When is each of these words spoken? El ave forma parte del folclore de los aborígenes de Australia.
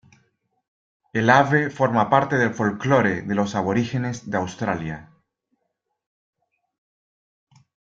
El 1.13 1.29
ave 1.29 1.69
forma 1.69 2.09
parte 2.09 2.37
del 2.39 2.55
folclore 2.55 3.21
de 3.21 3.35
los 3.35 3.53
aborígenes 3.53 4.31
de 4.31 4.37
Australia. 4.39 5.11